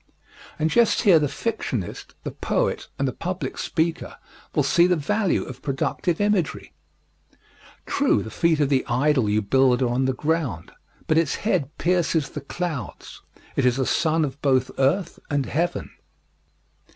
[0.57, 4.17] And just here the fictionist, the poet, and the public speaker
[4.55, 6.73] will see the value of productive imagery.
[7.85, 10.71] True, the feet of the idol you build are on the ground,
[11.05, 13.21] but its head pierces the clouds,
[13.55, 15.91] it is a son of both earth and heaven.